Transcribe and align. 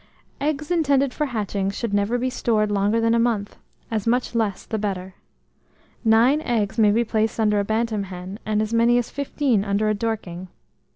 Eggs 0.39 0.71
intended 0.71 1.13
for 1.13 1.27
hatching 1.27 1.69
should 1.69 1.93
never 1.93 2.17
be 2.17 2.27
stored 2.31 2.71
longer 2.71 2.99
than 2.99 3.13
a 3.13 3.19
month, 3.19 3.57
as 3.91 4.07
much 4.07 4.33
less 4.33 4.65
the 4.65 4.79
better. 4.79 5.13
Nine 6.03 6.41
eggs 6.41 6.79
may 6.79 6.89
be 6.89 7.03
placed 7.03 7.39
under 7.39 7.59
a 7.59 7.63
Bantam 7.63 8.05
hen, 8.05 8.39
and 8.43 8.63
as 8.63 8.73
many 8.73 8.97
as 8.97 9.11
fifteen 9.11 9.63
under 9.63 9.89
a 9.89 9.93
Dorking. 9.93 10.47